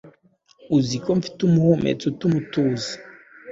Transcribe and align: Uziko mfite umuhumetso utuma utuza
Uziko 0.77 1.09
mfite 1.19 1.39
umuhumetso 1.43 2.03
utuma 2.07 2.35
utuza 2.41 2.91